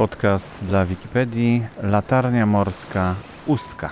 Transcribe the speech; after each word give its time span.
Podcast 0.00 0.64
dla 0.64 0.84
Wikipedii 0.84 1.62
Latarnia 1.82 2.46
Morska 2.46 3.14
Ustka. 3.46 3.90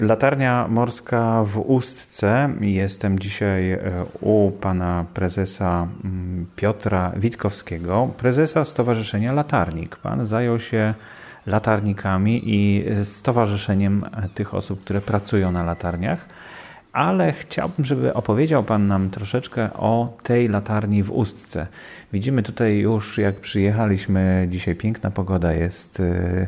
Latarnia 0.00 0.68
morska 0.68 1.44
w 1.44 1.58
Ustce. 1.58 2.50
Jestem 2.60 3.18
dzisiaj 3.18 3.72
e, 3.72 3.80
u 4.20 4.50
pana 4.50 5.04
prezesa 5.14 5.88
mm, 6.04 6.46
Piotra 6.56 7.12
Witkowskiego, 7.16 8.10
prezesa 8.16 8.64
Stowarzyszenia 8.64 9.32
Latarnik. 9.32 9.96
Pan 9.96 10.26
zajął 10.26 10.60
się 10.60 10.94
latarnikami 11.46 12.42
i 12.44 12.84
stowarzyszeniem 13.04 14.04
tych 14.34 14.54
osób, 14.54 14.84
które 14.84 15.00
pracują 15.00 15.52
na 15.52 15.62
latarniach. 15.62 16.28
Ale 16.92 17.32
chciałbym, 17.32 17.84
żeby 17.84 18.14
opowiedział 18.14 18.64
Pan 18.64 18.86
nam 18.86 19.10
troszeczkę 19.10 19.72
o 19.72 20.16
tej 20.22 20.48
latarni 20.48 21.02
w 21.02 21.10
Ustce. 21.10 21.66
Widzimy 22.12 22.42
tutaj 22.42 22.76
już, 22.78 23.18
jak 23.18 23.36
przyjechaliśmy, 23.36 24.48
dzisiaj 24.50 24.74
piękna 24.74 25.10
pogoda 25.10 25.52
jest, 25.52 26.00
e, 26.00 26.46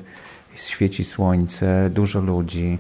świeci 0.55 1.05
słońce, 1.05 1.91
dużo 1.91 2.21
ludzi. 2.21 2.79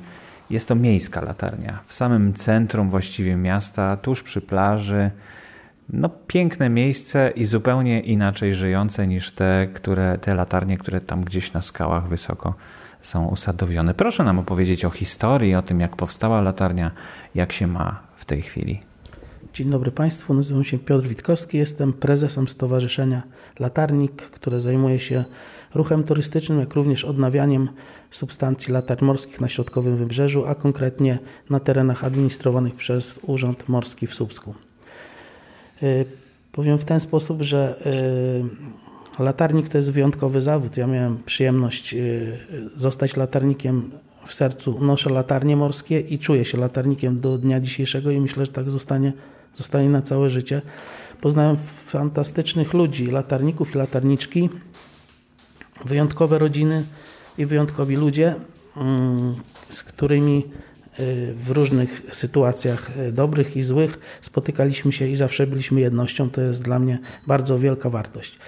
Jest 0.52 0.68
to 0.68 0.74
miejska 0.74 1.20
latarnia, 1.20 1.78
w 1.86 1.94
samym 1.94 2.34
centrum 2.34 2.90
właściwie 2.90 3.36
miasta, 3.36 3.96
tuż 3.96 4.22
przy 4.22 4.40
plaży. 4.40 5.10
No, 5.88 6.08
piękne 6.26 6.68
miejsce 6.68 7.32
i 7.36 7.44
zupełnie 7.44 8.00
inaczej 8.00 8.54
żyjące 8.54 9.06
niż 9.06 9.30
te, 9.30 9.68
które, 9.74 10.18
te 10.18 10.34
latarnie, 10.34 10.78
które 10.78 11.00
tam 11.00 11.24
gdzieś 11.24 11.52
na 11.52 11.62
skałach 11.62 12.08
wysoko 12.08 12.54
są 13.00 13.26
usadowione. 13.26 13.94
Proszę 13.94 14.24
nam 14.24 14.38
opowiedzieć 14.38 14.84
o 14.84 14.90
historii, 14.90 15.54
o 15.54 15.62
tym, 15.62 15.80
jak 15.80 15.96
powstała 15.96 16.40
latarnia, 16.40 16.90
jak 17.34 17.52
się 17.52 17.66
ma 17.66 18.00
w 18.16 18.24
tej 18.24 18.42
chwili. 18.42 18.91
Dzień 19.54 19.70
dobry 19.70 19.90
Państwu, 19.90 20.34
nazywam 20.34 20.64
się 20.64 20.78
Piotr 20.78 21.08
Witkowski, 21.08 21.58
jestem 21.58 21.92
prezesem 21.92 22.48
Stowarzyszenia 22.48 23.22
Latarnik, 23.58 24.12
które 24.22 24.60
zajmuje 24.60 25.00
się 25.00 25.24
ruchem 25.74 26.04
turystycznym, 26.04 26.60
jak 26.60 26.74
również 26.74 27.04
odnawianiem 27.04 27.68
substancji 28.10 28.72
latarń 28.72 29.04
morskich 29.04 29.40
na 29.40 29.48
środkowym 29.48 29.96
wybrzeżu, 29.96 30.46
a 30.46 30.54
konkretnie 30.54 31.18
na 31.50 31.60
terenach 31.60 32.04
administrowanych 32.04 32.74
przez 32.74 33.20
Urząd 33.22 33.68
Morski 33.68 34.06
w 34.06 34.14
Słupsku. 34.14 34.54
Y, 35.82 36.04
powiem 36.52 36.78
w 36.78 36.84
ten 36.84 37.00
sposób, 37.00 37.42
że 37.42 37.86
y, 39.18 39.22
latarnik 39.22 39.68
to 39.68 39.78
jest 39.78 39.92
wyjątkowy 39.92 40.40
zawód. 40.40 40.76
Ja 40.76 40.86
miałem 40.86 41.18
przyjemność 41.26 41.94
y, 41.94 42.38
zostać 42.76 43.16
latarnikiem 43.16 43.90
w 44.26 44.34
sercu, 44.34 44.84
noszę 44.84 45.10
latarnie 45.10 45.56
morskie 45.56 46.00
i 46.00 46.18
czuję 46.18 46.44
się 46.44 46.58
latarnikiem 46.58 47.20
do 47.20 47.38
dnia 47.38 47.60
dzisiejszego 47.60 48.10
i 48.10 48.20
myślę, 48.20 48.46
że 48.46 48.52
tak 48.52 48.70
zostanie, 48.70 49.12
zostanie 49.54 49.88
na 49.88 50.02
całe 50.02 50.30
życie. 50.30 50.62
Poznałem 51.20 51.56
fantastycznych 51.86 52.74
ludzi, 52.74 53.06
latarników 53.06 53.74
i 53.74 53.78
latarniczki, 53.78 54.50
wyjątkowe 55.84 56.38
rodziny 56.38 56.84
i 57.38 57.46
wyjątkowi 57.46 57.96
ludzie, 57.96 58.34
mm, 58.76 59.34
z 59.68 59.82
którymi 59.82 60.44
y, 61.00 61.34
w 61.34 61.50
różnych 61.50 62.02
sytuacjach 62.12 62.96
y, 62.96 63.12
dobrych 63.12 63.56
i 63.56 63.62
złych 63.62 63.98
spotykaliśmy 64.20 64.92
się 64.92 65.08
i 65.08 65.16
zawsze 65.16 65.46
byliśmy 65.46 65.80
jednością. 65.80 66.30
To 66.30 66.40
jest 66.40 66.62
dla 66.62 66.78
mnie 66.78 66.98
bardzo 67.26 67.58
wielka 67.58 67.90
wartość. 67.90 68.38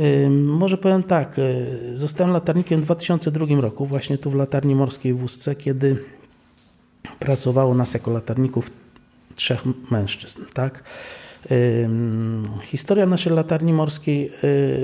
Y, 0.00 0.30
może 0.30 0.78
powiem 0.78 1.02
tak, 1.02 1.40
zostałem 1.94 2.32
latarnikiem 2.32 2.80
w 2.80 2.84
2002 2.84 3.60
roku, 3.60 3.86
właśnie 3.86 4.18
tu 4.18 4.30
w 4.30 4.34
latarni 4.34 4.74
morskiej 4.74 5.14
w 5.14 5.22
Ustce, 5.22 5.54
kiedy 5.54 6.04
pracowało 7.18 7.74
nas 7.74 7.94
jako 7.94 8.10
latarników 8.10 8.70
trzech 9.36 9.62
mężczyzn. 9.90 10.42
Tak? 10.54 10.84
Historia 12.62 13.06
naszej 13.06 13.32
latarni 13.32 13.72
morskiej 13.72 14.32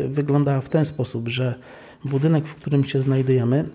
wyglądała 0.08 0.60
w 0.60 0.68
ten 0.68 0.84
sposób, 0.84 1.28
że 1.28 1.54
budynek, 2.04 2.46
w 2.46 2.54
którym 2.54 2.84
się 2.84 3.02
znajdujemy, 3.02 3.68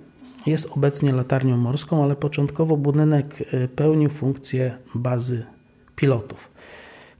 jest 0.45 0.69
obecnie 0.71 1.13
latarnią 1.13 1.57
morską, 1.57 2.03
ale 2.03 2.15
początkowo 2.15 2.77
budynek 2.77 3.43
pełnił 3.75 4.09
funkcję 4.09 4.77
bazy 4.95 5.45
pilotów. 5.95 6.51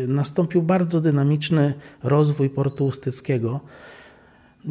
nastąpił 0.07 0.61
bardzo 0.61 1.01
dynamiczny 1.01 1.73
rozwój 2.03 2.49
portu 2.49 2.85
ustyckiego. 2.85 3.59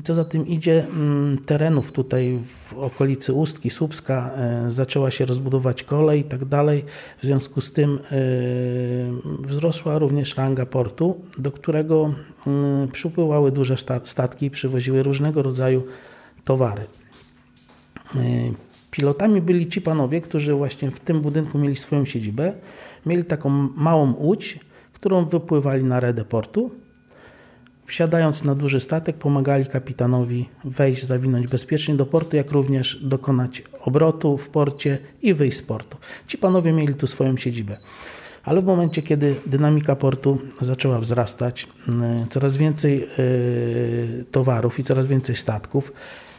Co 0.05 0.15
za 0.15 0.25
tym 0.25 0.47
idzie, 0.47 0.87
mm, 0.87 1.39
terenów 1.39 1.93
tutaj 1.93 2.39
w 2.47 2.75
okolicy 2.75 3.33
Ustki, 3.33 3.71
Słupska 3.71 4.31
zaczęła 4.69 5.11
się 5.11 5.25
rozbudować 5.25 5.83
kolej 5.83 6.21
i 6.21 6.25
tak 6.25 6.45
dalej. 6.45 6.85
W 7.23 7.27
związku 7.27 7.61
z 7.61 7.73
tym 7.73 7.99
wzrosła 9.41 9.99
również 9.99 10.37
ranga 10.37 10.67
portu, 10.67 11.21
do 11.39 11.53
którego 11.53 12.15
mm, 12.47 12.89
przypływały 12.89 13.53
duże 13.53 13.77
statki 14.05 14.47
i 14.47 14.51
przywoziły 14.51 15.03
różnego 15.03 15.43
rodzaju 15.43 15.83
towary. 16.45 16.83
Y, 18.17 18.55
pilotami 18.91 19.41
byli 19.41 19.67
ci 19.67 19.81
panowie, 19.81 20.21
którzy 20.21 20.55
właśnie 20.55 20.91
w 20.91 21.01
tym 21.01 21.21
budynku 21.21 21.59
mieli 21.59 21.77
swoją 21.77 22.05
siedzibę. 22.05 22.53
Mieli 23.07 23.25
taką 23.25 23.51
małą 23.77 24.13
łódź, 24.13 24.59
którą 24.93 25.25
wypływali 25.25 25.85
na 25.85 26.01
redę 26.01 26.25
portu. 26.25 26.71
Wsiadając 27.87 28.45
na 28.45 28.55
duży 28.55 28.81
statek, 28.81 29.17
pomagali 29.17 29.67
kapitanowi 29.67 30.49
wejść, 30.65 31.05
zawinąć 31.05 31.47
bezpiecznie 31.47 31.95
do 31.95 32.07
portu, 32.07 32.37
jak 32.37 32.51
również 32.51 32.99
dokonać 33.03 33.63
obrotu 33.81 34.39
w 34.39 34.49
porcie 34.49 34.99
i 35.23 35.35
wyjść 35.35 35.57
z 35.57 35.63
portu. 35.63 35.97
Ci 36.27 36.39
panowie 36.39 36.73
mieli 36.73 36.95
tu 36.95 37.07
swoją 37.07 37.37
siedzibę. 37.37 37.77
Ale 38.45 38.61
w 38.61 38.65
momencie, 38.65 39.03
kiedy 39.03 39.35
dynamika 39.47 39.97
portu 39.97 40.39
zaczęła 40.61 40.99
wzrastać, 40.99 41.69
y, 42.25 42.29
coraz 42.31 42.57
więcej 42.57 43.09
y, 43.19 44.25
towarów 44.31 44.79
i 44.79 44.85
coraz 44.85 45.07
więcej 45.07 45.37
statków, 45.37 45.93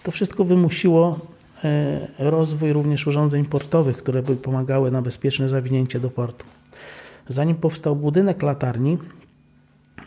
to 0.04 0.12
wszystko 0.12 0.44
wymusiło 0.44 1.20
E, 1.64 2.08
rozwój 2.20 2.74
również 2.74 3.08
urządzeń 3.08 3.46
portowych, 3.46 3.98
które 3.98 4.22
by 4.22 4.36
pomagały 4.36 4.92
na 4.92 5.02
bezpieczne 5.02 5.50
zawinięcie 5.50 6.00
do 6.00 6.10
portu. 6.10 6.46
Zanim 7.30 7.56
powstał 7.56 7.96
budynek 7.96 8.44
latarni, 8.44 8.98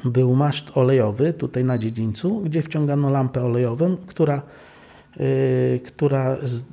był 0.04 0.34
maszt 0.34 0.76
olejowy 0.76 1.32
tutaj 1.32 1.64
na 1.64 1.78
dziedzińcu, 1.78 2.40
gdzie 2.40 2.62
wciągano 2.62 3.10
lampę 3.10 3.44
olejową, 3.44 3.96
która, 4.06 4.42
yy, 5.16 5.80
która 5.86 6.36
z, 6.42 6.64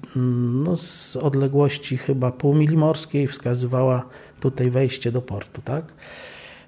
no, 0.63 0.77
z 0.77 1.15
odległości 1.15 1.97
chyba 1.97 2.31
pół 2.31 2.55
mili 2.55 2.77
morskiej 2.77 3.27
wskazywała 3.27 4.05
tutaj 4.39 4.69
wejście 4.69 5.11
do 5.11 5.21
portu. 5.21 5.61
Tak? 5.61 5.85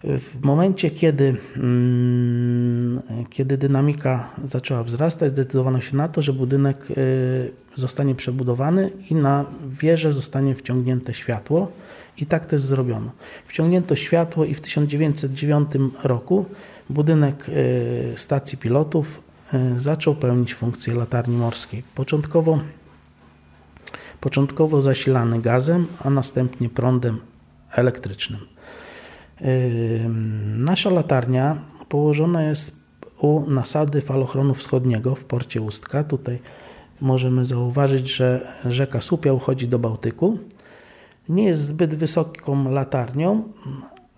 W 0.03 0.43
momencie, 0.43 0.91
kiedy, 0.91 1.35
mm, 1.57 3.01
kiedy 3.29 3.57
dynamika 3.57 4.29
zaczęła 4.45 4.83
wzrastać, 4.83 5.31
zdecydowano 5.31 5.81
się 5.81 5.97
na 5.97 6.07
to, 6.07 6.21
że 6.21 6.33
budynek 6.33 6.91
y, 6.91 7.51
zostanie 7.75 8.15
przebudowany 8.15 8.91
i 9.09 9.15
na 9.15 9.45
wieżę 9.81 10.13
zostanie 10.13 10.55
wciągnięte 10.55 11.13
światło. 11.13 11.71
I 12.17 12.25
tak 12.25 12.45
też 12.45 12.61
zrobiono. 12.61 13.11
Wciągnięto 13.47 13.95
światło 13.95 14.45
i 14.45 14.53
w 14.53 14.61
1909 14.61 15.71
roku 16.03 16.45
budynek 16.89 17.49
y, 17.49 18.13
stacji 18.15 18.57
pilotów 18.57 19.21
y, 19.53 19.79
zaczął 19.79 20.15
pełnić 20.15 20.53
funkcję 20.53 20.93
latarni 20.93 21.37
morskiej. 21.37 21.83
Początkowo, 21.95 22.59
początkowo 24.21 24.81
zasilany 24.81 25.41
gazem, 25.41 25.87
a 26.03 26.09
następnie 26.09 26.69
prądem 26.69 27.19
elektrycznym. 27.71 28.39
Nasza 30.57 30.89
latarnia 30.89 31.57
położona 31.89 32.43
jest 32.43 32.75
u 33.21 33.49
nasady 33.49 34.01
falochronu 34.01 34.53
wschodniego 34.53 35.15
w 35.15 35.23
porcie 35.23 35.61
Ustka. 35.61 36.03
Tutaj 36.03 36.39
możemy 37.01 37.45
zauważyć, 37.45 38.15
że 38.15 38.53
rzeka 38.65 39.01
Słupia 39.01 39.33
uchodzi 39.33 39.67
do 39.67 39.79
Bałtyku. 39.79 40.37
Nie 41.29 41.43
jest 41.43 41.61
zbyt 41.61 41.95
wysoką 41.95 42.71
latarnią, 42.71 43.43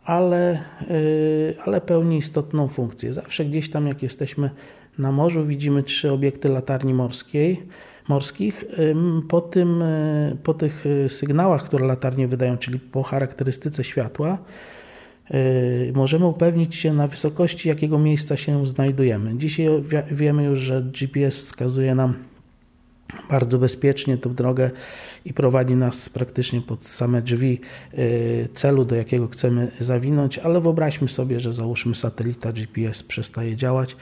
ale, 0.04 0.64
y, 0.92 1.56
ale 1.66 1.82
pełni 1.82 2.18
istotną 2.18 2.68
funkcję. 2.68 3.14
Zawsze 3.14 3.46
gdzieś 3.46 3.70
tam, 3.70 3.88
jak 3.88 4.04
jesteśmy 4.04 4.50
na 4.98 5.12
morzu, 5.12 5.46
widzimy 5.46 5.84
trzy 5.84 6.12
obiekty 6.12 6.50
latarni 6.50 6.94
morskiej 6.94 7.64
morskich. 8.10 8.66
Po, 9.30 9.42
tym, 9.42 9.84
po 10.44 10.54
tych 10.54 10.86
sygnałach, 11.08 11.64
które 11.64 11.86
latarnie 11.86 12.28
wydają, 12.28 12.58
czyli 12.58 12.80
po 12.80 13.04
charakterystyce 13.04 13.84
światła, 13.84 14.38
możemy 15.94 16.26
upewnić 16.26 16.76
się 16.76 16.94
na 16.94 17.08
wysokości, 17.08 17.70
jakiego 17.70 18.00
miejsca 18.00 18.38
się 18.38 18.66
znajdujemy. 18.68 19.38
Dzisiaj 19.38 19.68
wiemy 20.12 20.44
już, 20.44 20.60
że 20.60 20.82
GPS 20.82 21.38
wskazuje 21.38 21.96
nam 21.96 22.14
bardzo 23.30 23.58
bezpiecznie 23.60 24.18
tą 24.18 24.34
drogę 24.34 24.72
i 25.26 25.34
prowadzi 25.34 25.76
nas 25.76 26.10
praktycznie 26.10 26.62
pod 26.62 26.86
same 26.86 27.22
drzwi 27.22 27.60
y, 27.98 28.50
celu, 28.54 28.86
do 28.86 28.96
jakiego 28.96 29.28
chcemy 29.28 29.72
zawinąć, 29.80 30.40
ale 30.40 30.62
wyobraźmy 30.62 31.08
sobie, 31.08 31.40
że 31.40 31.54
załóżmy 31.54 31.96
satelita 31.96 32.52
GPS 32.52 33.04
przestaje 33.04 33.56
działać 33.56 33.96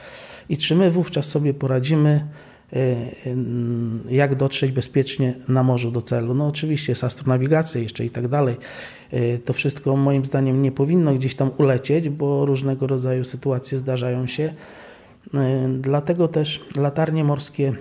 i 0.48 0.56
czy 0.56 0.76
my 0.76 0.90
wówczas 0.90 1.26
sobie 1.26 1.54
poradzimy, 1.54 2.26
y, 2.72 2.76
y, 2.76 4.14
jak 4.14 4.34
dotrzeć 4.34 4.72
bezpiecznie 4.72 5.34
na 5.48 5.62
morzu 5.62 5.90
do 5.90 6.02
celu. 6.02 6.34
No 6.34 6.46
oczywiście 6.46 6.92
jest 6.92 7.04
astronawigacja 7.04 7.80
jeszcze 7.80 8.04
i 8.04 8.10
tak 8.10 8.28
dalej. 8.28 8.56
To 9.44 9.52
wszystko 9.52 9.96
moim 9.96 10.24
zdaniem 10.24 10.62
nie 10.62 10.72
powinno 10.72 11.14
gdzieś 11.14 11.34
tam 11.34 11.50
ulecieć, 11.58 12.08
bo 12.08 12.46
różnego 12.46 12.86
rodzaju 12.86 13.24
sytuacje 13.24 13.78
zdarzają 13.78 14.26
się. 14.26 14.54
Dlatego 15.80 16.28
też 16.28 16.64
latarnie 16.76 17.24
morskie 17.24 17.72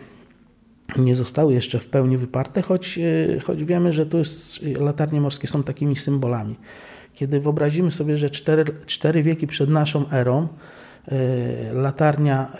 nie 0.95 1.15
zostały 1.15 1.53
jeszcze 1.53 1.79
w 1.79 1.87
pełni 1.87 2.17
wyparte, 2.17 2.61
choć, 2.61 2.99
e, 2.99 3.39
choć 3.39 3.63
wiemy, 3.63 3.93
że 3.93 4.05
tu 4.05 4.17
jest, 4.17 4.59
latarnie 4.79 5.21
morskie 5.21 5.47
są 5.47 5.63
takimi 5.63 5.95
symbolami. 5.95 6.55
Kiedy 7.13 7.39
wyobrazimy 7.39 7.91
sobie, 7.91 8.17
że 8.17 8.29
cztery, 8.29 8.65
cztery 8.85 9.23
wieki 9.23 9.47
przed 9.47 9.69
naszą 9.69 10.09
erą 10.09 10.47
e, 11.07 11.73
latarnia, 11.73 12.51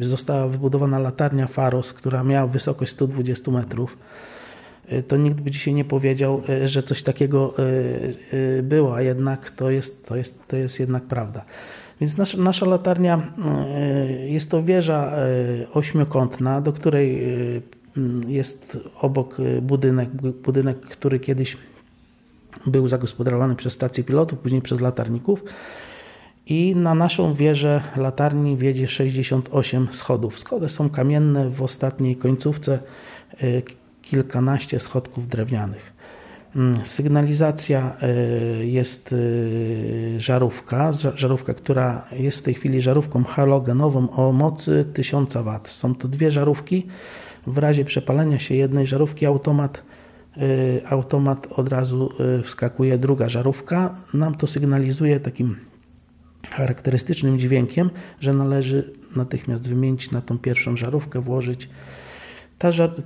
e, 0.00 0.04
została 0.04 0.48
wybudowana 0.48 0.98
latarnia 0.98 1.46
Faros, 1.46 1.92
która 1.92 2.24
miała 2.24 2.46
wysokość 2.46 2.92
120 2.92 3.50
metrów, 3.50 3.98
to 5.08 5.16
nikt 5.16 5.40
by 5.40 5.50
dzisiaj 5.50 5.74
nie 5.74 5.84
powiedział, 5.84 6.42
że 6.64 6.82
coś 6.82 7.02
takiego 7.02 7.54
było, 8.62 8.96
a 8.96 9.02
jednak 9.02 9.50
to 9.50 9.70
jest, 9.70 10.06
to 10.06 10.16
jest, 10.16 10.48
to 10.48 10.56
jest 10.56 10.80
jednak 10.80 11.02
prawda. 11.02 11.44
Więc 12.02 12.36
nasza, 12.38 12.66
latarnia 12.66 13.32
e, 13.74 14.28
jest 14.28 14.50
to 14.50 14.62
wieża 14.62 15.12
e, 15.12 15.72
ośmiokątna, 15.72 16.60
do 16.60 16.72
której 16.72 17.24
e, 17.24 17.60
jest 18.26 18.78
obok 19.00 19.36
budynek, 19.62 20.08
budynek, 20.32 20.80
który 20.80 21.20
kiedyś 21.20 21.56
był 22.66 22.88
zagospodarowany 22.88 23.56
przez 23.56 23.72
stację 23.72 24.04
pilotów, 24.04 24.38
później 24.38 24.62
przez 24.62 24.80
latarników. 24.80 25.44
I 26.46 26.76
na 26.76 26.94
naszą 26.94 27.34
wieżę 27.34 27.82
latarni 27.96 28.56
wiedzie 28.56 28.88
68 28.88 29.88
schodów. 29.92 30.38
Schody 30.38 30.68
są 30.68 30.90
kamienne, 30.90 31.50
w 31.50 31.62
ostatniej 31.62 32.16
końcówce 32.16 32.78
kilkanaście 34.02 34.80
schodków 34.80 35.28
drewnianych. 35.28 35.91
Mm, 36.56 36.86
sygnalizacja 36.86 37.96
y, 38.60 38.66
jest 38.66 39.12
y, 39.12 40.14
żarówka, 40.18 40.92
żarówka, 41.14 41.54
która 41.54 42.04
jest 42.12 42.38
w 42.38 42.42
tej 42.42 42.54
chwili 42.54 42.80
żarówką 42.80 43.24
halogenową 43.24 44.10
o 44.10 44.32
mocy 44.32 44.84
1000 44.94 45.34
W. 45.34 45.60
Są 45.64 45.94
to 45.94 46.08
dwie 46.08 46.30
żarówki. 46.30 46.86
W 47.46 47.58
razie 47.58 47.84
przepalenia 47.84 48.38
się 48.38 48.54
jednej 48.54 48.86
żarówki 48.86 49.26
automat, 49.26 49.82
y, 50.36 50.82
automat 50.88 51.46
od 51.50 51.68
razu 51.68 52.10
wskakuje 52.42 52.98
druga 52.98 53.28
żarówka. 53.28 53.94
Nam 54.14 54.34
to 54.34 54.46
sygnalizuje 54.46 55.20
takim 55.20 55.56
charakterystycznym 56.50 57.38
dźwiękiem, 57.38 57.90
że 58.20 58.34
należy 58.34 58.92
natychmiast 59.16 59.68
wymienić 59.68 60.10
na 60.10 60.20
tą 60.20 60.38
pierwszą 60.38 60.76
żarówkę, 60.76 61.20
włożyć 61.20 61.68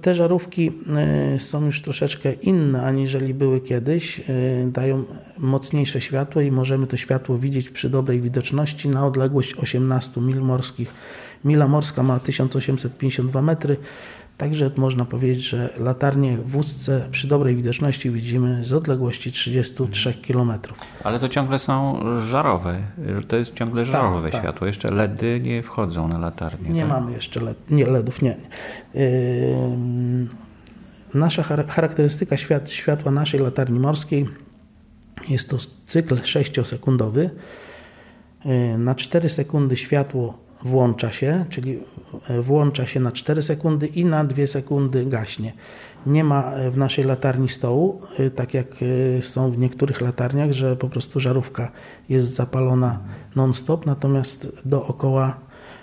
te 0.01 0.15
żarówki 0.15 0.73
e, 0.97 1.39
są 1.39 1.67
już 1.67 1.83
troszeczkę 1.83 2.33
inne 2.33 2.83
aniżeli 2.83 3.35
były 3.35 3.61
kiedyś. 3.61 4.21
E, 4.21 4.23
dają 4.67 5.05
mocniejsze 5.39 6.01
światło 6.01 6.43
i 6.43 6.51
możemy 6.51 6.87
to 6.87 6.97
światło 6.97 7.39
widzieć 7.39 7.71
przy 7.71 7.91
dobrej 7.91 8.21
widoczności 8.21 8.89
na 8.89 9.07
odległość 9.07 9.55
18 9.55 10.21
mil 10.21 10.41
morskich. 10.41 10.95
Mila 11.45 11.69
morska 11.69 12.03
ma 12.03 12.21
1852 12.21 13.43
metry, 13.43 13.77
Także 14.37 14.71
można 14.77 15.05
powiedzieć, 15.05 15.45
że 15.45 15.71
latarnie 15.79 16.37
w 16.37 16.57
Ustce 16.57 17.09
przy 17.11 17.29
dobrej 17.29 17.57
widoczności 17.57 18.11
widzimy 18.11 18.65
z 18.65 18.73
odległości 18.73 19.33
33 19.33 20.15
km. 20.15 20.53
Ale 21.05 21.19
to 21.19 21.29
ciągle 21.29 21.59
są 21.59 22.01
żarowe, 22.21 22.79
to 23.29 23.37
jest 23.37 23.55
ciągle 23.55 23.83
tak, 23.83 23.93
żarowe 23.93 24.31
tak, 24.31 24.41
światło. 24.41 24.61
Tak. 24.61 24.67
Jeszcze 24.67 24.93
LEDy 24.93 25.41
nie 25.41 25.63
wchodzą 25.63 26.09
na 26.09 26.19
latarnię. 26.19 26.71
Nie 26.71 26.81
tak? 26.81 26.91
mamy 26.91 27.13
jeszcze 27.13 27.41
LED, 27.41 27.71
nie, 27.71 27.87
LEDów, 27.87 28.23
nie. 28.23 28.37
Yy, 28.95 29.03
nasza 31.15 31.43
charakterystyka 31.69 32.37
świat, 32.37 32.71
światła 32.71 33.13
naszej 33.13 33.41
latarni 33.41 33.81
morskiej 33.81 34.29
jest 35.29 35.51
to 35.51 35.57
cykl 35.87 36.15
6-sekundowy. 36.17 37.29
Yy, 38.45 38.79
na 38.79 38.95
4 38.95 39.29
sekundy 39.29 39.77
światło 39.77 40.47
włącza 40.63 41.13
się, 41.13 41.45
czyli 41.51 41.79
włącza 42.41 42.87
się 42.87 43.01
na 43.01 43.13
4 43.13 43.43
sekundy 43.43 43.87
i 43.87 44.05
na 44.05 44.25
2 44.25 44.47
sekundy 44.47 45.07
gaśnie. 45.07 45.53
Nie 46.07 46.25
ma 46.25 46.53
e, 46.53 46.71
w 46.71 46.77
naszej 46.77 47.05
latarni 47.05 47.49
stołu, 47.49 48.01
e, 48.19 48.31
tak 48.31 48.55
jak 48.55 48.67
są 49.21 49.51
w 49.51 49.59
niektórych 49.59 50.01
latarniach, 50.01 50.53
że 50.53 50.77
po 50.77 50.89
prostu 50.89 51.21
żarówka 51.21 51.73
jest 52.09 52.35
zapalona 52.35 52.99
non-stop, 53.37 53.87
natomiast 53.87 54.53
dookoła 54.65 55.41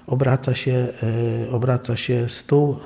obraca 0.07 0.55
się, 0.55 0.87
obraca 1.51 1.97
się 1.97 2.29
stół 2.29 2.77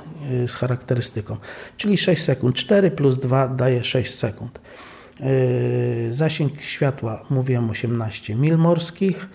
z 0.48 0.56
charakterystyką. 0.56 1.38
Czyli 1.78 1.98
6 1.98 2.24
sekund. 2.24 2.56
4 2.56 2.92
plus 2.92 3.20
2 3.20 3.48
daje 3.48 3.84
6 3.84 4.16
sekund. 4.16 4.60
Zasięg 6.10 6.62
światła 6.62 7.24
mówiłem 7.30 7.70
18 7.70 8.36
mil 8.36 8.58
morskich. 8.58 9.30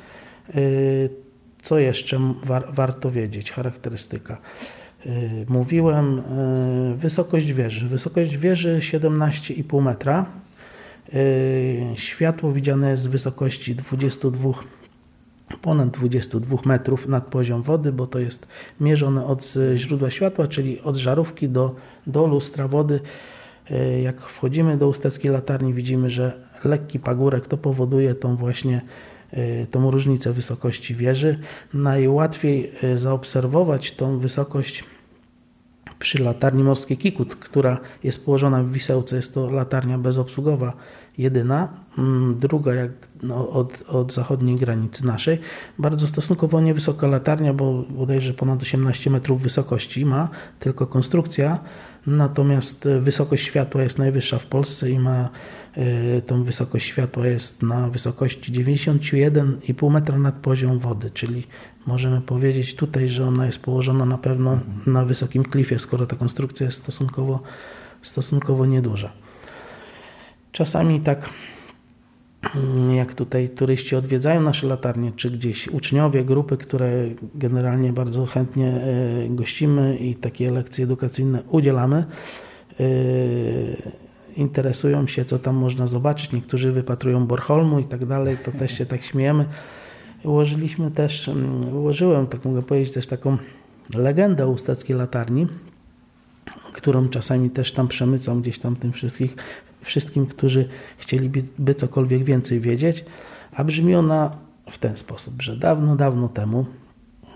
Co 1.62 1.78
jeszcze 1.78 2.18
war, 2.44 2.64
warto 2.74 3.10
wiedzieć? 3.10 3.52
Charakterystyka. 3.52 4.38
Y, 5.06 5.46
mówiłem, 5.48 6.18
y, 6.92 6.94
wysokość 6.96 7.52
wieży. 7.52 7.86
Wysokość 7.86 8.36
wieży 8.36 8.78
17,5 8.78 9.82
metra. 9.82 10.26
Y, 11.14 11.80
światło 11.94 12.52
widziane 12.52 12.90
jest 12.90 13.02
z 13.02 13.06
wysokości 13.06 13.74
22 13.74 14.52
ponad 15.62 15.90
22 15.90 16.56
metrów 16.64 17.08
nad 17.08 17.26
poziom 17.26 17.62
wody, 17.62 17.92
bo 17.92 18.06
to 18.06 18.18
jest 18.18 18.46
mierzone 18.80 19.26
od 19.26 19.54
źródła 19.74 20.10
światła, 20.10 20.46
czyli 20.46 20.80
od 20.80 20.96
żarówki 20.96 21.48
do, 21.48 21.74
do 22.06 22.26
lustra 22.26 22.68
wody. 22.68 23.00
Jak 24.02 24.20
wchodzimy 24.20 24.76
do 24.76 24.88
usteckiej 24.88 25.30
latarni, 25.30 25.74
widzimy, 25.74 26.10
że 26.10 26.32
lekki 26.64 26.98
pagórek 26.98 27.46
to 27.46 27.56
powoduje 27.56 28.14
tą 28.14 28.36
właśnie 28.36 28.80
tą 29.70 29.90
różnicę 29.90 30.32
wysokości 30.32 30.94
wieży. 30.94 31.38
Najłatwiej 31.74 32.72
y, 32.84 32.98
zaobserwować 32.98 33.92
tą 33.92 34.18
wysokość 34.18 34.84
przy 35.98 36.22
latarni 36.22 36.64
morskiej 36.64 36.96
Kikut, 36.96 37.34
która 37.34 37.80
jest 38.04 38.24
położona 38.24 38.62
w 38.62 38.72
Wisełce. 38.72 39.16
Jest 39.16 39.34
to 39.34 39.50
latarnia 39.50 39.98
bezobsługowa 39.98 40.72
jedyna, 41.18 41.68
mm, 41.98 42.38
druga 42.38 42.74
jak 42.74 42.90
no, 43.22 43.48
od, 43.48 43.82
od 43.88 44.12
zachodniej 44.12 44.56
granicy 44.56 45.06
naszej. 45.06 45.38
Bardzo 45.78 46.06
stosunkowo 46.06 46.60
niewysoka 46.60 47.06
latarnia, 47.06 47.54
bo 47.54 47.84
bodajże 47.90 48.34
ponad 48.34 48.62
18 48.62 49.10
metrów 49.10 49.42
wysokości 49.42 50.06
ma, 50.06 50.28
tylko 50.58 50.86
konstrukcja, 50.86 51.58
natomiast 52.06 52.88
wysokość 53.00 53.44
światła 53.44 53.82
jest 53.82 53.98
najwyższa 53.98 54.38
w 54.38 54.46
Polsce 54.46 54.90
i 54.90 54.98
ma 54.98 55.30
Y, 55.78 56.22
tą 56.26 56.44
wysokość 56.44 56.86
światła 56.86 57.26
jest 57.26 57.62
na 57.62 57.88
wysokości 57.88 58.52
91,5 58.52 59.90
metra 59.90 60.18
nad 60.18 60.34
poziom 60.34 60.78
wody, 60.78 61.10
czyli 61.10 61.46
możemy 61.86 62.20
powiedzieć 62.20 62.74
tutaj, 62.74 63.08
że 63.08 63.26
ona 63.26 63.46
jest 63.46 63.58
położona 63.58 64.06
na 64.06 64.18
pewno 64.18 64.58
na 64.86 65.04
wysokim 65.04 65.42
klifie, 65.42 65.78
skoro 65.78 66.06
ta 66.06 66.16
konstrukcja 66.16 66.66
jest 66.66 66.82
stosunkowo, 66.82 67.42
stosunkowo 68.02 68.66
nieduża. 68.66 69.12
Czasami 70.52 71.00
tak 71.00 71.30
mm, 72.56 72.94
jak 72.94 73.14
tutaj 73.14 73.48
turyści 73.48 73.96
odwiedzają 73.96 74.40
nasze 74.40 74.66
latarnie, 74.66 75.12
czy 75.16 75.30
gdzieś 75.30 75.68
uczniowie, 75.68 76.24
grupy, 76.24 76.56
które 76.56 76.92
generalnie 77.34 77.92
bardzo 77.92 78.26
chętnie 78.26 78.80
y, 79.26 79.28
gościmy 79.30 79.96
i 79.96 80.14
takie 80.14 80.50
lekcje 80.50 80.84
edukacyjne 80.84 81.42
udzielamy, 81.48 82.04
y, 82.80 83.76
interesują 84.36 85.06
się, 85.06 85.24
co 85.24 85.38
tam 85.38 85.56
można 85.56 85.86
zobaczyć. 85.86 86.32
Niektórzy 86.32 86.72
wypatrują 86.72 87.26
Borholmu 87.26 87.78
i 87.78 87.84
tak 87.84 88.06
dalej, 88.06 88.36
to 88.44 88.52
też 88.52 88.78
się 88.78 88.86
tak 88.86 89.02
śmiejemy. 89.02 89.44
Ułożyliśmy 90.24 90.90
też, 90.90 91.28
mm, 91.28 91.74
ułożyłem, 91.74 92.26
tak 92.26 92.44
mogę 92.44 92.62
powiedzieć, 92.62 92.94
też 92.94 93.06
taką 93.06 93.38
legendę 93.94 94.46
o 94.46 94.50
ustackiej 94.50 94.96
latarni, 94.96 95.46
którą 96.72 97.08
czasami 97.08 97.50
też 97.50 97.72
tam 97.72 97.88
przemycam 97.88 98.42
gdzieś 98.42 98.58
tam 98.58 98.76
tym 98.76 98.92
wszystkich, 98.92 99.36
wszystkim, 99.82 100.26
którzy 100.26 100.68
chcieliby 100.98 101.42
by 101.58 101.74
cokolwiek 101.74 102.24
więcej 102.24 102.60
wiedzieć, 102.60 103.04
a 103.52 103.64
brzmi 103.64 103.94
ona 103.94 104.36
w 104.70 104.78
ten 104.78 104.96
sposób, 104.96 105.42
że 105.42 105.56
dawno, 105.56 105.96
dawno 105.96 106.28
temu 106.28 106.66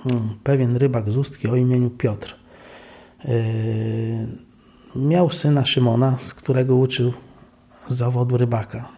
mm, 0.07 0.29
pewien 0.45 0.77
rybak 0.77 1.11
z 1.11 1.17
Ustki 1.17 1.49
o 1.49 1.57
imieniu 1.57 1.91
Piotr 1.91 2.37
Miał 4.97 5.31
syna 5.31 5.65
Szymona, 5.65 6.19
z 6.19 6.35
którego 6.35 6.77
uczył 6.77 7.13
zawodu 7.89 8.37
rybaka. 8.37 8.89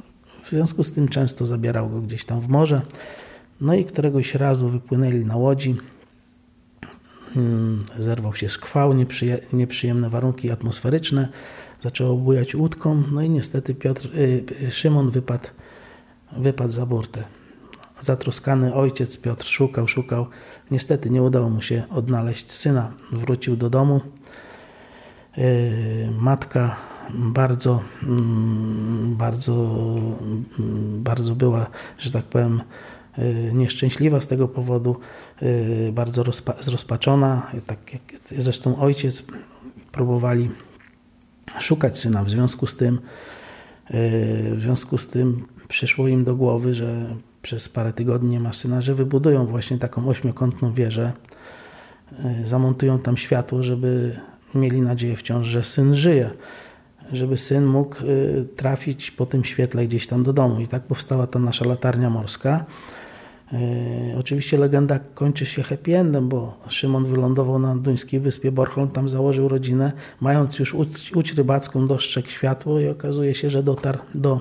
W 0.43 0.49
związku 0.51 0.85
z 0.85 0.93
tym 0.93 1.09
często 1.09 1.47
zabierał 1.47 1.91
go 1.91 2.01
gdzieś 2.01 2.25
tam 2.25 2.41
w 2.41 2.49
morze. 2.49 2.83
No 3.61 3.75
i 3.75 3.85
któregoś 3.85 4.35
razu 4.35 4.69
wypłynęli 4.69 5.25
na 5.25 5.37
łodzi. 5.37 5.77
Mm, 7.37 7.85
zerwał 7.99 8.35
się 8.35 8.49
skwał, 8.49 8.95
nieprzyjemne 9.53 10.11
warunki 10.11 10.51
atmosferyczne. 10.51 11.29
Zaczęło 11.83 12.17
bujać 12.17 12.55
łódką. 12.55 13.03
No 13.13 13.23
i 13.23 13.31
niestety 13.31 13.75
Piotr, 13.75 14.09
y, 14.15 14.71
Szymon 14.71 15.11
wypadł, 15.11 15.49
wypadł 16.37 16.71
za 16.71 16.87
burtę. 16.87 17.25
Zatroskany 18.01 18.75
ojciec 18.75 19.17
Piotr 19.17 19.47
szukał, 19.47 19.89
szukał. 19.89 20.27
Niestety 20.71 21.11
nie 21.11 21.23
udało 21.23 21.51
mu 21.51 21.63
się 21.63 21.85
odnaleźć 21.91 22.53
syna. 22.53 22.93
Wrócił 23.13 23.57
do 23.57 23.71
domu. 23.71 24.01
Y, 25.39 26.09
matka 26.19 26.77
bardzo, 27.15 27.83
mm, 28.03 29.17
bardzo, 29.17 29.53
mm, 30.59 31.03
bardzo 31.03 31.35
była, 31.35 31.67
że 31.99 32.11
tak 32.11 32.25
powiem, 32.25 32.63
y, 33.19 33.51
nieszczęśliwa 33.55 34.21
z 34.21 34.27
tego 34.27 34.49
powodu, 34.49 34.97
y, 35.43 35.91
bardzo 35.93 36.23
rozpa 36.23 36.55
zrozpaczona. 36.61 37.51
Tak 37.67 37.93
jak 37.93 38.03
zresztą 38.39 38.81
ojciec 38.81 39.23
próbowali 39.93 40.51
szukać 41.59 41.99
syna. 41.99 42.25
W 42.25 42.31
związku 42.31 42.67
z 42.67 42.77
tym, 42.77 43.01
w 44.55 44.59
związku 44.61 44.99
z 44.99 45.09
tym 45.09 45.47
przyszło 45.69 46.09
im 46.09 46.25
do 46.25 46.37
głowy, 46.37 46.75
że 46.75 47.07
przez 47.43 47.69
parę 47.69 47.93
tygodni 47.93 48.31
nie 48.31 48.41
ma 48.41 48.53
syna, 48.53 48.81
że 48.81 48.95
wybudują 48.95 49.47
właśnie 49.47 49.79
taką 49.79 50.09
ośmiokątną 50.09 50.73
wieżę, 50.73 51.13
zamontują 52.45 52.99
tam 52.99 53.17
światło, 53.17 53.63
żeby 53.63 54.19
mieli 54.55 54.81
nadzieję 54.81 55.17
wciąż, 55.17 55.47
że 55.47 55.65
syn 55.65 55.95
żyje, 55.95 56.31
żeby 57.13 57.37
syn 57.37 57.67
mógł 57.67 57.97
y, 58.05 58.47
trafić 58.57 59.11
po 59.11 59.27
tym 59.27 59.45
świetle 59.45 59.87
gdzieś 59.87 60.07
tam 60.07 60.23
do 60.23 60.33
domu. 60.33 60.61
I 60.61 60.69
tak 60.69 60.83
powstała 60.83 61.27
ta 61.27 61.39
nasza 61.39 61.65
latarnia 61.65 62.11
morska. 62.11 62.65
Y, 63.53 64.19
oczywiście 64.19 64.59
legenda 64.59 64.99
kończy 65.15 65.47
się 65.47 65.63
happy 65.63 65.97
endem, 65.97 66.29
bo 66.29 66.59
Szymon 66.69 67.05
wylądował 67.05 67.59
na 67.59 67.77
duńskiej 67.77 68.21
wyspie 68.21 68.53
Bornholm, 68.53 68.89
tam 68.89 69.09
założył 69.09 69.49
rodzinę, 69.49 69.93
mając 70.21 70.59
już 70.59 70.75
łódź, 70.75 71.13
łódź 71.15 71.35
rybacką, 71.35 71.87
dostrzegł 71.87 72.29
światło 72.29 72.81
i 72.81 72.89
okazuje 72.89 73.35
się, 73.35 73.51
że 73.51 73.63
dotarł 73.63 73.99
do 74.15 74.41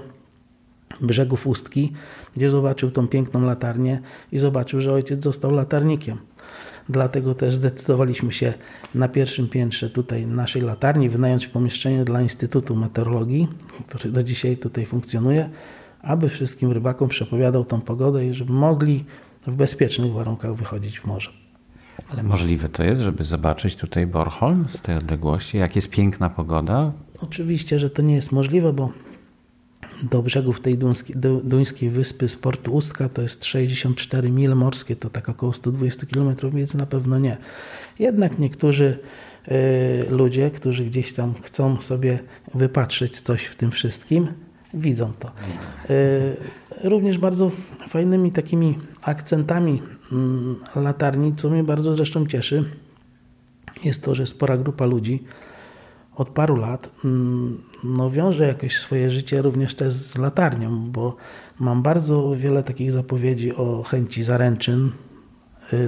brzegów 1.02 1.48
Ustki, 1.48 1.94
gdzie 2.36 2.50
zobaczył 2.50 2.92
tą 2.92 3.08
piękną 3.08 3.42
latarnię 3.42 4.00
i 4.32 4.40
zobaczył, 4.40 4.82
że 4.82 4.94
ojciec 4.94 5.24
został 5.24 5.52
latarnikiem. 5.52 6.18
Dlatego 6.90 7.36
też 7.36 7.56
zdecydowaliśmy 7.56 8.34
się 8.34 8.54
na 8.96 9.08
pierwszym 9.08 9.50
piętrze 9.50 9.90
tutaj 9.90 10.28
naszej 10.28 10.62
latarni 10.62 11.10
wynająć 11.10 11.48
pomieszczenie 11.48 12.06
dla 12.06 12.22
Instytutu 12.22 12.76
Meteorologii, 12.76 13.48
który 13.88 14.12
do 14.12 14.24
dzisiaj 14.24 14.58
tutaj 14.58 14.86
funkcjonuje, 14.86 15.50
aby 16.08 16.30
wszystkim 16.30 16.72
rybakom 16.72 17.10
przepowiadał 17.10 17.66
tą 17.66 17.82
pogodę 17.82 18.26
i 18.26 18.34
żeby 18.34 18.54
mogli 18.54 19.06
w 19.48 19.56
bezpiecznych 19.56 20.14
warunkach 20.14 20.56
wychodzić 20.56 21.00
w 21.00 21.06
morze. 21.06 21.32
Ale 22.10 22.24
możliwe 22.24 22.70
to 22.70 22.84
jest, 22.84 23.02
żeby 23.02 23.24
zobaczyć 23.24 23.76
tutaj 23.76 24.08
Bornholm 24.08 24.66
z 24.70 24.82
tej 24.82 24.98
odległości, 24.98 25.58
jak 25.58 25.76
jest 25.76 25.90
piękna 25.90 26.30
pogoda? 26.30 26.92
Oczywiście, 27.22 27.80
że 27.80 27.90
to 27.90 28.02
nie 28.02 28.16
jest 28.16 28.32
możliwe, 28.32 28.74
bo 28.74 28.92
do 30.04 30.22
brzegów 30.22 30.62
tej 30.62 30.78
duńskiej, 30.78 31.16
duńskiej 31.44 31.90
wyspy 31.90 32.30
z 32.30 32.36
portu 32.36 32.74
Ustka 32.74 33.10
to 33.10 33.22
jest 33.22 33.46
64 33.46 34.32
mile 34.32 34.56
morskie, 34.56 34.96
to 34.96 35.10
tak 35.10 35.30
około 35.30 35.54
120 35.54 36.06
km, 36.06 36.36
więc 36.54 36.74
na 36.74 36.86
pewno 36.86 37.20
nie. 37.20 37.38
Jednak 38.00 38.40
niektórzy 38.40 39.00
y, 39.48 40.10
ludzie, 40.10 40.52
którzy 40.52 40.86
gdzieś 40.86 41.14
tam 41.14 41.34
chcą 41.42 41.82
sobie 41.82 42.20
wypatrzeć 42.54 43.22
coś 43.22 43.46
w 43.46 43.56
tym 43.56 43.72
wszystkim, 43.72 44.28
widzą 44.78 45.14
to. 45.20 45.32
Y, 45.90 46.38
również 46.84 47.18
bardzo 47.18 47.52
fajnymi 47.88 48.32
takimi 48.32 48.80
akcentami 49.02 49.82
y, 50.76 50.80
latarni, 50.80 51.36
co 51.36 51.50
mnie 51.50 51.64
bardzo 51.64 51.94
zresztą 51.94 52.26
cieszy, 52.26 52.72
jest 53.84 54.04
to, 54.04 54.16
że 54.16 54.28
spora 54.28 54.58
grupa 54.58 54.86
ludzi 54.86 55.24
od 56.16 56.30
paru 56.30 56.56
lat 56.56 56.90
mm, 57.06 57.62
no, 57.84 58.10
wiążę 58.10 58.48
jakoś 58.48 58.78
swoje 58.78 59.12
życie 59.12 59.42
również 59.42 59.76
też 59.76 59.94
z 59.94 60.18
latarnią, 60.18 60.92
bo 60.92 61.16
mam 61.60 61.82
bardzo 61.82 62.36
wiele 62.36 62.64
takich 62.64 62.92
zapowiedzi 62.92 63.56
o 63.56 63.84
chęci 63.84 64.24
zaręczyn 64.24 64.92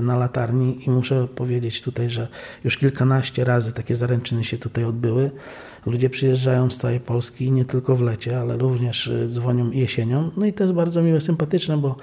na 0.02 0.18
latarni 0.18 0.88
i 0.88 0.90
muszę 0.90 1.28
powiedzieć 1.36 1.82
tutaj, 1.82 2.10
że 2.10 2.28
już 2.64 2.78
kilkanaście 2.78 3.44
razy 3.44 3.72
takie 3.72 3.96
zaręczyny 3.96 4.44
się 4.44 4.58
tutaj 4.58 4.84
odbyły. 4.84 5.32
Ludzie 5.86 6.10
przyjeżdżają 6.10 6.72
z 6.72 6.78
całej 6.78 7.00
Polski, 7.00 7.52
nie 7.52 7.66
tylko 7.66 7.96
w 7.96 8.02
lecie, 8.02 8.40
ale 8.40 8.58
również 8.58 9.08
y, 9.08 9.28
dzwonią 9.30 9.72
jesienią. 9.72 10.32
No 10.38 10.46
i 10.46 10.54
to 10.54 10.64
jest 10.64 10.74
bardzo 10.74 11.02
miłe, 11.02 11.22
sympatyczne, 11.22 11.78
bo 11.78 11.96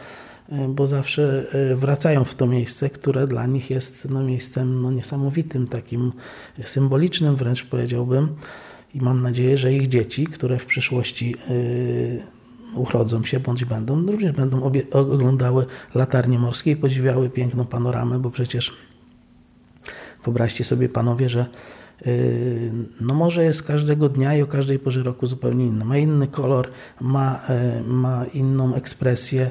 y, 0.52 0.68
bo 0.68 0.86
zawsze 0.86 1.46
wracają 1.74 2.24
w 2.24 2.34
to 2.34 2.46
miejsce, 2.46 2.90
które 2.90 3.26
dla 3.26 3.46
nich 3.46 3.70
jest 3.70 4.08
no, 4.10 4.22
miejscem 4.22 4.82
no, 4.82 4.90
niesamowitym, 4.90 5.66
takim 5.66 6.12
symbolicznym 6.64 7.36
wręcz 7.36 7.64
powiedziałbym 7.64 8.28
i 8.94 9.00
mam 9.00 9.22
nadzieję, 9.22 9.58
że 9.58 9.72
ich 9.72 9.88
dzieci, 9.88 10.26
które 10.26 10.58
w 10.58 10.66
przyszłości 10.66 11.34
urodzą 12.74 13.24
się 13.24 13.40
bądź 13.40 13.64
będą, 13.64 14.06
również 14.06 14.32
będą 14.32 14.62
oglądały 14.92 15.66
latarnie 15.94 16.38
morskie 16.38 16.70
i 16.70 16.76
podziwiały 16.76 17.30
piękną 17.30 17.64
panoramę, 17.64 18.18
bo 18.18 18.30
przecież 18.30 18.76
wyobraźcie 20.24 20.64
sobie 20.64 20.88
panowie, 20.88 21.28
że 21.28 21.46
yy, 22.06 22.72
no 23.00 23.14
morze 23.14 23.44
jest 23.44 23.62
każdego 23.62 24.08
dnia 24.08 24.36
i 24.36 24.42
o 24.42 24.46
każdej 24.46 24.78
porze 24.78 25.02
roku 25.02 25.26
zupełnie 25.26 25.66
inne. 25.66 25.84
Ma 25.84 25.98
inny 25.98 26.26
kolor, 26.26 26.70
ma, 27.00 27.40
yy, 27.48 27.92
ma 27.92 28.24
inną 28.24 28.74
ekspresję, 28.74 29.50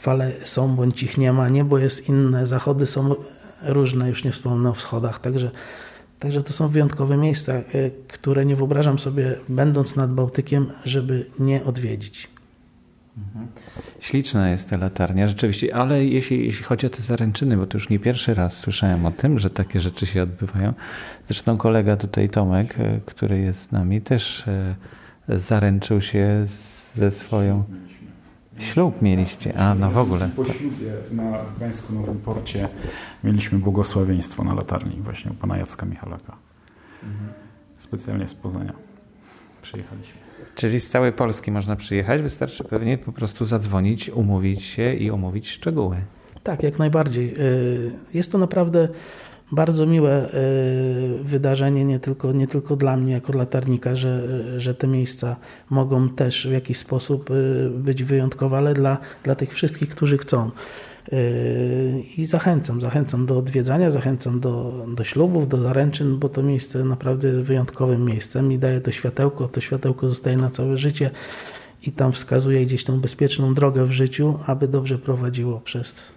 fale 0.00 0.32
są 0.44 0.76
bądź 0.76 1.02
ich 1.02 1.18
nie 1.18 1.32
ma, 1.32 1.48
niebo 1.48 1.78
jest 1.78 2.08
inne, 2.08 2.46
zachody 2.46 2.86
są 2.86 3.14
różne, 3.62 4.08
już 4.08 4.24
nie 4.24 4.32
wspomnę 4.32 4.70
o 4.70 4.74
wschodach, 4.74 5.20
także 5.20 5.50
Także 6.22 6.42
to 6.42 6.52
są 6.52 6.68
wyjątkowe 6.68 7.16
miejsca, 7.16 7.52
e, 7.52 7.62
które 8.08 8.44
nie 8.44 8.56
wyobrażam 8.56 8.98
sobie, 8.98 9.36
będąc 9.48 9.96
nad 9.96 10.14
Bałtykiem, 10.14 10.66
żeby 10.84 11.26
nie 11.38 11.64
odwiedzić. 11.64 12.28
Mhm. 13.18 13.46
Śliczna 14.00 14.50
jest 14.50 14.70
ta 14.70 14.76
latarnia, 14.76 15.26
rzeczywiście, 15.26 15.74
ale 15.74 16.04
jeśli, 16.04 16.46
jeśli 16.46 16.64
chodzi 16.64 16.86
o 16.86 16.90
te 16.90 17.02
zaręczyny, 17.02 17.56
bo 17.56 17.66
to 17.66 17.76
już 17.76 17.88
nie 17.88 17.98
pierwszy 17.98 18.34
raz 18.34 18.58
słyszałem 18.58 19.06
o 19.06 19.10
tym, 19.12 19.38
że 19.38 19.50
takie 19.50 19.80
rzeczy 19.80 20.06
się 20.06 20.22
odbywają. 20.22 20.72
Zresztą 21.26 21.56
kolega 21.56 21.96
tutaj 21.96 22.28
Tomek, 22.28 22.74
e, 22.78 23.00
który 23.06 23.38
jest 23.38 23.68
z 23.68 23.72
nami, 23.72 24.00
też 24.00 24.48
e, 24.48 24.74
zaręczył 25.38 26.00
się 26.00 26.44
ze 26.94 27.10
swoją 27.10 27.64
Ślub 28.58 29.02
mieliście, 29.02 29.58
a 29.58 29.74
no 29.74 29.90
w 29.90 29.98
ogóle. 29.98 30.30
Po 30.36 30.44
ślubie 30.44 30.92
na 31.12 31.38
Gdańsku 31.56 31.92
Nowym 31.92 32.18
Porcie 32.18 32.68
mieliśmy 33.24 33.58
błogosławieństwo 33.58 34.44
na 34.44 34.54
latarni 34.54 34.96
właśnie 35.02 35.30
u 35.30 35.34
pana 35.34 35.56
Jacka 35.56 35.86
Michalaka. 35.86 36.36
Specjalnie 37.78 38.28
z 38.28 38.34
Poznania 38.34 38.72
przyjechaliśmy. 39.62 40.20
Czyli 40.54 40.80
z 40.80 40.90
całej 40.90 41.12
Polski 41.12 41.50
można 41.50 41.76
przyjechać, 41.76 42.22
wystarczy 42.22 42.64
pewnie 42.64 42.98
po 42.98 43.12
prostu 43.12 43.44
zadzwonić, 43.44 44.10
umówić 44.10 44.62
się 44.62 44.94
i 44.94 45.10
omówić 45.10 45.50
szczegóły. 45.50 45.96
Tak, 46.42 46.62
jak 46.62 46.78
najbardziej. 46.78 47.34
Y, 47.38 47.92
jest 48.14 48.32
to 48.32 48.38
naprawdę 48.38 48.88
bardzo 49.52 49.86
miłe 49.86 50.34
y, 50.34 51.24
wydarzenie, 51.24 51.84
nie 51.84 51.98
tylko, 51.98 52.32
nie 52.32 52.46
tylko 52.46 52.76
dla 52.76 52.96
mnie 52.96 53.12
jako 53.12 53.32
latarnika, 53.32 53.96
że, 53.96 54.22
że 54.60 54.74
te 54.74 54.86
miejsca 54.86 55.36
mogą 55.70 56.08
też 56.08 56.46
w 56.46 56.52
jakiś 56.52 56.78
sposób 56.78 57.30
y, 57.30 57.70
być 57.74 58.04
wyjątkowe, 58.04 58.56
ale 58.56 58.74
dla, 58.74 58.98
dla 59.24 59.34
tych 59.34 59.54
wszystkich, 59.54 59.88
którzy 59.88 60.18
chcą. 60.18 60.50
Y, 61.12 62.02
I 62.16 62.26
zachęcam, 62.26 62.80
zachęcam 62.80 63.26
do 63.26 63.38
odwiedzania, 63.38 63.90
zachęcam 63.90 64.40
do, 64.40 64.84
do 64.96 65.04
ślubów, 65.04 65.48
do 65.48 65.60
zaręczyn, 65.60 66.18
bo 66.18 66.28
to 66.28 66.42
miejsce 66.42 66.84
naprawdę 66.84 67.28
jest 67.28 67.40
wyjątkowym 67.40 68.04
miejscem 68.04 68.52
i 68.52 68.58
daje 68.58 68.80
to 68.80 68.92
światełko. 68.92 69.48
To 69.48 69.60
światełko 69.60 70.08
zostaje 70.08 70.36
na 70.36 70.50
całe 70.50 70.76
życie 70.76 71.10
i 71.86 71.92
tam 71.92 72.12
wskazuje 72.12 72.66
gdzieś 72.66 72.84
tą 72.84 73.00
bezpieczną 73.00 73.54
drogę 73.54 73.84
w 73.84 73.92
życiu, 73.92 74.38
aby 74.46 74.68
dobrze 74.68 74.98
prowadziło 74.98 75.60
przez, 75.60 76.14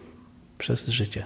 przez 0.57 0.87
życie. 0.87 1.25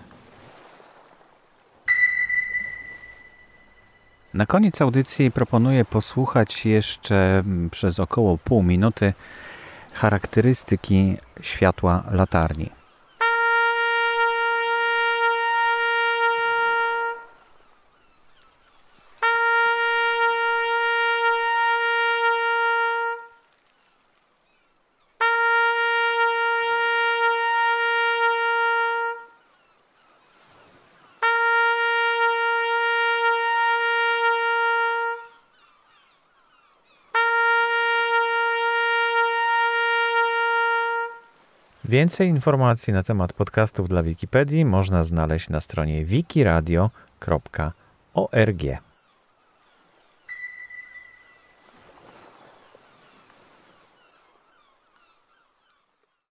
Na 4.34 4.46
koniec 4.46 4.82
audycji 4.82 5.32
proponuję 5.32 5.86
posłuchać 5.86 6.66
jeszcze 6.66 7.40
mm, 7.40 7.70
przez 7.70 8.00
około 8.00 8.38
pół 8.38 8.64
minuty 8.64 9.14
charakterystyki 9.94 11.18
światła 11.42 12.04
latarni. 12.12 12.79
Więcej 41.90 42.30
informacji 42.30 42.94
na 42.94 43.04
temat 43.04 43.34
podcastów 43.34 43.90
dla 43.90 44.04
Wikipedii 44.04 44.66
można 44.66 45.04
znaleźć 45.04 45.50
na 45.50 45.62
stronie 45.62 46.06
wikiradio.org. 46.06 48.64